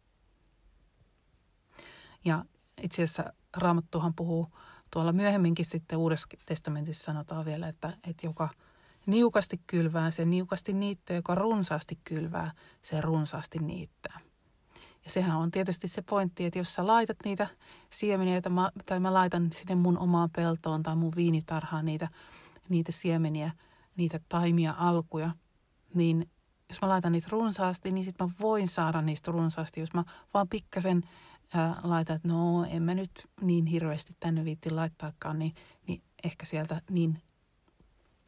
Ja 2.24 2.44
itse 2.82 3.02
asiassa 3.02 3.32
Raamattuhan 3.56 4.14
puhuu 4.14 4.48
tuolla 4.90 5.12
myöhemminkin 5.12 5.64
sitten 5.64 5.98
Uudessa 5.98 6.28
testamentissa 6.46 7.04
sanotaan 7.04 7.44
vielä, 7.44 7.68
että, 7.68 7.96
että 8.08 8.26
joka 8.26 8.48
niukasti 9.06 9.60
kylvää, 9.66 10.10
se 10.10 10.24
niukasti 10.24 10.72
niittää, 10.72 11.16
joka 11.16 11.34
runsaasti 11.34 11.98
kylvää, 12.04 12.52
se 12.82 13.00
runsaasti 13.00 13.58
niittää. 13.58 14.20
Ja 15.04 15.10
sehän 15.10 15.36
on 15.36 15.50
tietysti 15.50 15.88
se 15.88 16.02
pointti, 16.02 16.44
että 16.44 16.58
jos 16.58 16.74
sä 16.74 16.86
laitat 16.86 17.16
niitä 17.24 17.46
siemeniä, 17.90 18.40
tai 18.86 19.00
mä 19.00 19.14
laitan 19.14 19.52
sinne 19.52 19.74
mun 19.74 19.98
omaan 19.98 20.30
peltoon 20.36 20.82
tai 20.82 20.96
mun 20.96 21.12
viinitarhaan 21.16 21.84
niitä 21.84 22.08
niitä 22.68 22.92
siemeniä, 22.92 23.52
niitä 23.96 24.20
taimia, 24.28 24.74
alkuja, 24.78 25.30
niin 25.94 26.30
jos 26.68 26.82
mä 26.82 26.88
laitan 26.88 27.12
niitä 27.12 27.28
runsaasti, 27.30 27.90
niin 27.90 28.04
sitten 28.04 28.26
mä 28.26 28.32
voin 28.40 28.68
saada 28.68 29.02
niistä 29.02 29.32
runsaasti. 29.32 29.80
Jos 29.80 29.94
mä 29.94 30.04
vaan 30.34 30.48
pikkasen 30.48 31.04
ää, 31.54 31.80
laitan, 31.82 32.16
että 32.16 32.28
no 32.28 32.64
en 32.64 32.82
mä 32.82 32.94
nyt 32.94 33.10
niin 33.40 33.66
hirveästi 33.66 34.12
tänne 34.20 34.44
viitti 34.44 34.70
laittaakaan, 34.70 35.38
niin, 35.38 35.54
niin 35.86 36.02
ehkä 36.24 36.46
sieltä 36.46 36.80
niin 36.90 37.22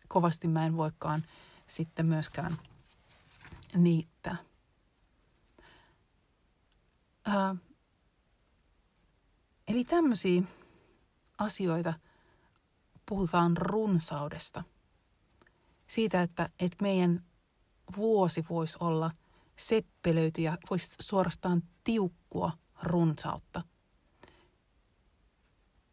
kovasti 0.08 0.48
mä 0.48 0.66
en 0.66 0.76
voikaan 0.76 1.24
sitten 1.66 2.06
myöskään 2.06 2.58
niittää. 3.76 4.36
Ää, 7.26 7.56
eli 9.68 9.84
tämmöisiä 9.84 10.42
asioita– 11.38 11.94
puhutaan 13.08 13.56
runsaudesta. 13.56 14.64
Siitä, 15.86 16.22
että, 16.22 16.48
että 16.58 16.76
meidän 16.82 17.24
vuosi 17.96 18.44
voisi 18.50 18.76
olla 18.80 19.10
seppelöity 19.56 20.42
ja 20.42 20.58
voisi 20.70 20.96
suorastaan 21.00 21.62
tiukkua 21.84 22.52
runsautta. 22.82 23.62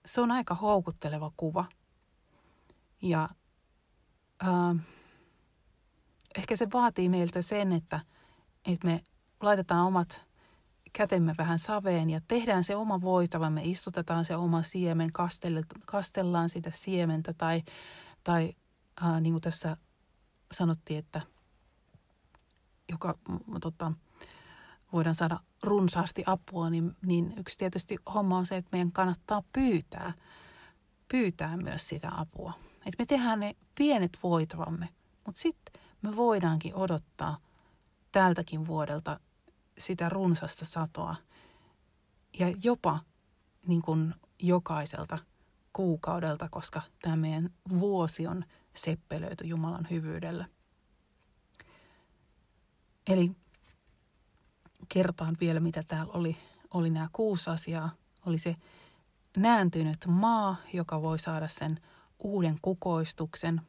Se 0.05 0.21
on 0.21 0.31
aika 0.31 0.55
houkutteleva 0.55 1.31
kuva. 1.37 1.65
Ja 3.01 3.29
äh, 4.43 4.85
ehkä 6.37 6.55
se 6.55 6.67
vaatii 6.73 7.09
meiltä 7.09 7.41
sen, 7.41 7.73
että, 7.73 7.99
että 8.65 8.87
me 8.87 9.03
laitetaan 9.41 9.87
omat 9.87 10.21
kätemme 10.93 11.35
vähän 11.37 11.59
saveen 11.59 12.09
ja 12.09 12.21
tehdään 12.27 12.63
se 12.63 12.75
oma 12.75 13.01
voitava. 13.01 13.49
Me 13.49 13.61
istutetaan 13.63 14.25
se 14.25 14.35
oma 14.35 14.63
siemen, 14.63 15.11
kastellaan 15.85 16.49
sitä 16.49 16.71
siementä 16.75 17.33
tai, 17.33 17.63
tai 18.23 18.53
äh, 19.03 19.21
niin 19.21 19.33
kuin 19.33 19.41
tässä 19.41 19.77
sanottiin, 20.51 20.99
että 20.99 21.21
joka 22.91 23.17
tota, 23.61 23.91
voidaan 24.93 25.15
saada 25.15 25.39
runsaasti 25.63 26.23
apua, 26.25 26.69
niin, 26.69 26.95
niin 27.05 27.33
yksi 27.37 27.57
tietysti 27.57 27.97
homma 28.13 28.37
on 28.37 28.45
se, 28.45 28.57
että 28.57 28.69
meidän 28.71 28.91
kannattaa 28.91 29.43
pyytää, 29.53 30.13
pyytää 31.11 31.57
myös 31.57 31.89
sitä 31.89 32.11
apua. 32.17 32.53
Että 32.77 32.95
me 32.99 33.05
tehdään 33.05 33.39
ne 33.39 33.55
pienet 33.75 34.19
voitavamme, 34.23 34.89
mutta 35.25 35.41
sitten 35.41 35.81
me 36.01 36.15
voidaankin 36.15 36.75
odottaa 36.75 37.37
tältäkin 38.11 38.67
vuodelta 38.67 39.19
sitä 39.77 40.09
runsasta 40.09 40.65
satoa 40.65 41.15
ja 42.39 42.53
jopa 42.63 42.99
niin 43.67 43.81
kuin 43.81 44.13
jokaiselta 44.39 45.17
kuukaudelta, 45.73 46.49
koska 46.49 46.81
tämä 47.01 47.15
meidän 47.15 47.49
vuosi 47.69 48.27
on 48.27 48.45
seppelöity 48.75 49.47
Jumalan 49.47 49.87
hyvyydellä. 49.89 50.45
Eli 53.07 53.31
kertaan 54.89 55.37
vielä, 55.39 55.59
mitä 55.59 55.83
täällä 55.87 56.13
oli. 56.13 56.37
Oli 56.71 56.89
nämä 56.89 57.09
kuusi 57.13 57.49
asiaa. 57.49 57.89
Oli 58.25 58.37
se 58.37 58.55
nääntynyt 59.37 59.97
maa, 60.07 60.55
joka 60.73 61.01
voi 61.01 61.19
saada 61.19 61.47
sen 61.47 61.79
uuden 62.19 62.57
kukoistuksen 62.61 63.61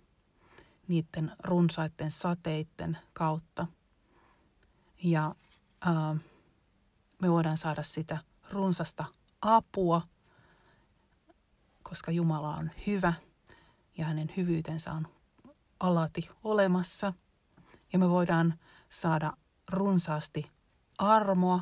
niiden 0.89 1.33
runsaiden 1.45 2.11
sateiden 2.11 2.99
kautta. 3.13 3.67
Ja 5.03 5.35
ää, 5.85 6.17
me 7.23 7.31
voidaan 7.31 7.59
saada 7.59 7.83
sitä 7.83 8.19
runsasta 8.51 9.05
apua, 9.43 10.03
koska 11.83 12.11
Jumala 12.11 12.57
on 12.57 12.71
hyvä 12.87 13.13
ja 13.99 14.07
hänen 14.07 14.33
hyvyytensä 14.37 14.93
on 14.93 15.09
alati 15.81 16.29
olemassa. 16.45 17.13
Ja 17.93 17.99
me 17.99 18.09
voidaan 18.11 18.59
saada 18.89 19.33
runsaasti 19.71 20.51
armoa, 20.99 21.61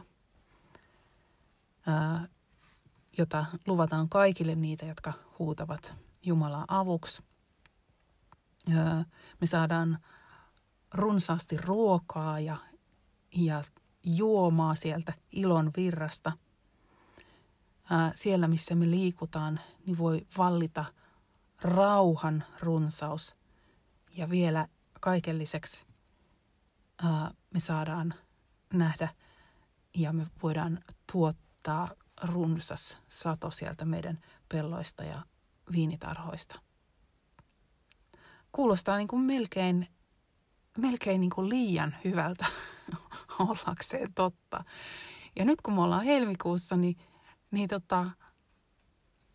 ää, 1.87 2.28
jota 3.18 3.46
luvataan 3.66 4.08
kaikille 4.08 4.54
niitä, 4.54 4.87
jotka 4.87 5.12
huutavat 5.38 5.94
Jumalaa 6.22 6.64
avuksi. 6.68 7.22
Ää, 8.76 9.04
me 9.40 9.46
saadaan 9.46 9.98
runsaasti 10.94 11.56
ruokaa 11.56 12.40
ja, 12.40 12.56
ja 13.37 13.64
juomaa 14.05 14.75
sieltä 14.75 15.12
ilon 15.33 15.71
virrasta. 15.77 16.33
Ää, 17.91 18.12
siellä, 18.15 18.49
missä 18.49 18.75
me 18.75 18.91
liikutaan, 18.91 19.61
niin 19.87 19.99
voi 19.99 20.27
vallita 20.38 20.85
rauhan 21.62 22.45
runsaus. 22.61 23.37
Ja 24.17 24.31
vielä 24.31 24.69
kaiken 25.01 25.38
lisäksi 25.38 25.85
ää, 27.03 27.31
me 27.55 27.61
saadaan 27.61 28.15
nähdä 28.73 29.09
ja 29.95 30.12
me 30.12 30.27
voidaan 30.43 30.79
tuottaa 31.12 31.91
runsas 32.23 32.99
sato 33.09 33.51
sieltä 33.51 33.85
meidän 33.85 34.19
pelloista 34.49 35.05
ja 35.05 35.23
viinitarhoista. 35.73 36.61
Kuulostaa 38.53 38.97
niin 38.97 39.09
kuin 39.09 39.23
melkein, 39.23 39.88
melkein 40.79 41.21
niin 41.21 41.31
kuin 41.31 41.49
liian 41.49 41.97
hyvältä 42.05 42.47
ollakseen 43.49 44.14
totta. 44.14 44.64
Ja 45.37 45.45
nyt 45.45 45.61
kun 45.61 45.75
me 45.75 45.83
ollaan 45.83 46.05
helmikuussa, 46.05 46.77
niin, 46.77 46.97
niin 47.51 47.68
tota, 47.68 48.11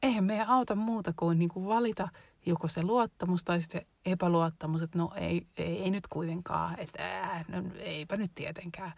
eihän 0.04 0.24
meidän 0.24 0.48
auta 0.48 0.76
muuta 0.76 1.14
kuin, 1.16 1.40
niin 1.40 1.50
kuin 1.50 1.68
valita 1.68 2.10
joko 2.46 2.68
se 2.68 2.84
luottamus 2.84 3.44
tai 3.44 3.62
sitten 3.62 3.86
epäluottamus, 4.06 4.82
että 4.82 4.98
no 4.98 5.12
ei, 5.16 5.48
ei, 5.58 5.84
ei 5.84 5.92
nyt 5.92 6.08
kuitenkaan, 6.08 6.80
että 6.80 7.04
ää, 7.04 7.46
no, 7.48 7.64
eipä 7.80 8.18
nyt 8.18 8.32
tietenkään. 8.36 8.94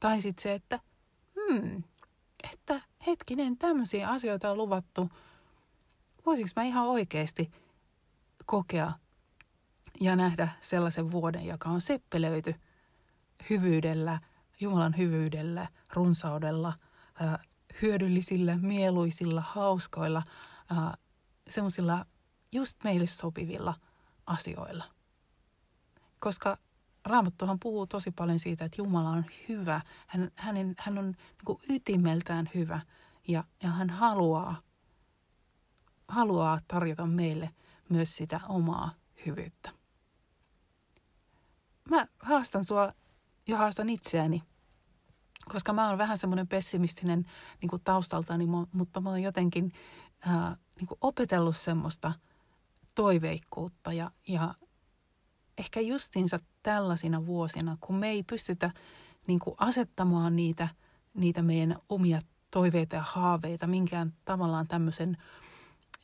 Tai 0.00 0.20
sitten 0.20 0.42
se, 0.42 0.54
että 0.54 0.80
hmm, 1.34 1.82
että 2.52 2.80
hetkinen, 3.06 3.58
tämmöisiä 3.58 4.08
asioita 4.08 4.50
on 4.50 4.56
luvattu. 4.56 5.10
Voisinko 6.26 6.50
mä 6.56 6.62
ihan 6.62 6.86
oikeasti 6.86 7.50
kokea 8.46 8.92
ja 10.00 10.16
nähdä 10.16 10.48
sellaisen 10.60 11.10
vuoden, 11.10 11.46
joka 11.46 11.68
on 11.68 11.80
seppelöity 11.80 12.54
hyvyydellä, 13.50 14.20
Jumalan 14.60 14.96
hyvyydellä, 14.96 15.68
runsaudella, 15.92 16.72
hyödyllisillä, 17.82 18.58
mieluisilla, 18.58 19.40
hauskoilla, 19.40 20.22
semmoisilla 21.50 22.06
just 22.52 22.84
meille 22.84 23.06
sopivilla 23.06 23.74
asioilla. 24.26 24.84
Koska 26.18 26.58
Raamattuhan 27.04 27.58
puhuu 27.60 27.86
tosi 27.86 28.10
paljon 28.10 28.38
siitä, 28.38 28.64
että 28.64 28.80
Jumala 28.82 29.10
on 29.10 29.24
hyvä. 29.48 29.80
Hän, 30.06 30.30
hänen, 30.36 30.74
hän 30.78 30.98
on 30.98 31.04
niin 31.04 31.58
ytimeltään 31.70 32.50
hyvä 32.54 32.80
ja, 33.28 33.44
ja 33.62 33.70
hän 33.70 33.90
haluaa, 33.90 34.62
haluaa 36.08 36.60
tarjota 36.68 37.06
meille 37.06 37.50
myös 37.88 38.16
sitä 38.16 38.40
omaa 38.48 38.94
hyvyyttä. 39.26 39.70
Mä 41.90 42.06
haastan 42.18 42.64
sua 42.64 42.92
ja 43.48 43.56
haastan 43.58 43.90
itseäni, 43.90 44.42
koska 45.48 45.72
mä 45.72 45.88
oon 45.88 45.98
vähän 45.98 46.18
semmoinen 46.18 46.48
pessimistinen 46.48 47.24
niin 47.60 47.70
kuin 47.70 47.82
taustaltani, 47.84 48.46
mutta 48.72 49.00
mä 49.00 49.10
oon 49.10 49.22
jotenkin 49.22 49.72
ää, 50.20 50.56
niin 50.76 50.86
kuin 50.86 50.98
opetellut 51.00 51.56
semmoista 51.56 52.12
toiveikkuutta 52.94 53.92
ja, 53.92 54.10
ja 54.28 54.54
ehkä 55.58 55.80
justiinsa 55.80 56.38
tällaisina 56.62 57.26
vuosina, 57.26 57.76
kun 57.80 57.96
me 57.96 58.08
ei 58.08 58.22
pystytä 58.22 58.70
niin 59.26 59.38
kuin 59.38 59.56
asettamaan 59.58 60.36
niitä, 60.36 60.68
niitä 61.14 61.42
meidän 61.42 61.76
omia 61.88 62.20
toiveita 62.50 62.96
ja 62.96 63.04
haaveita 63.06 63.66
minkään 63.66 64.12
tavallaan 64.24 64.66
tämmöisen 64.68 65.16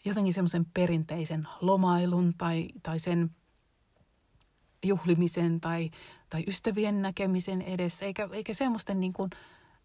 jotenkin 0.04 0.34
semmoisen 0.34 0.66
perinteisen 0.74 1.48
lomailun 1.60 2.34
tai, 2.38 2.68
tai 2.82 2.98
sen 2.98 3.30
juhlimisen 4.84 5.60
tai, 5.60 5.90
tai 6.30 6.44
ystävien 6.46 7.02
näkemisen 7.02 7.62
edessä, 7.62 8.04
eikä, 8.04 8.28
eikä 8.32 8.54
semmoisten 8.54 9.00
niin 9.00 9.12
kuin 9.12 9.30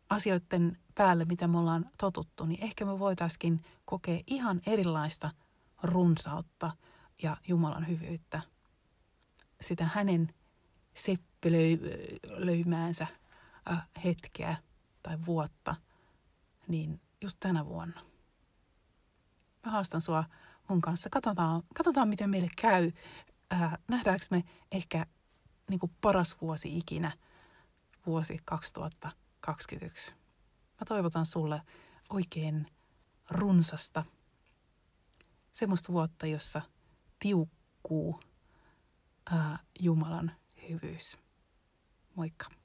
asioiden 0.10 0.78
päälle, 0.96 1.26
mitä 1.26 1.48
me 1.48 1.58
ollaan 1.58 1.90
totuttu, 1.98 2.46
niin 2.46 2.64
ehkä 2.64 2.86
me 2.86 3.00
voitaisiin 3.00 3.62
kokea 3.86 4.20
ihan 4.28 4.62
erilaista 4.66 5.32
runsautta 5.84 6.72
ja 7.24 7.38
Jumalan 7.48 7.88
hyvyyttä 7.88 8.42
sitä 9.62 9.90
hänen 9.94 10.34
seppelöimäänsä 10.94 13.08
äh, 13.72 13.88
hetkeä 14.04 14.58
tai 15.04 15.18
vuotta, 15.26 15.76
niin 16.68 17.02
just 17.22 17.38
tänä 17.40 17.66
vuonna. 17.66 18.02
Mä 19.66 19.72
haastan 19.72 20.02
sua 20.02 20.24
mun 20.68 20.82
kanssa. 20.82 21.10
Katsotaan, 21.10 21.64
katsotaan 21.74 22.08
miten 22.08 22.30
meille 22.30 22.50
käy. 22.62 22.92
Äh, 23.54 23.78
nähdäänkö 23.88 24.26
me 24.32 24.44
ehkä 24.72 25.06
niin 25.70 25.80
kuin 25.80 25.92
paras 26.02 26.42
vuosi 26.42 26.78
ikinä, 26.78 27.12
vuosi 28.06 28.38
2021. 28.46 30.12
Mä 30.80 30.86
toivotan 30.88 31.26
sulle 31.26 31.62
oikein 32.10 32.68
runsasta, 33.30 34.06
semmoista 35.54 35.94
vuotta, 35.94 36.28
jossa 36.28 36.62
tiukkuu– 37.20 38.20
ää, 39.32 39.60
Jumalan 39.80 40.32
hyvyys. 40.70 41.18
Moikka! 42.16 42.63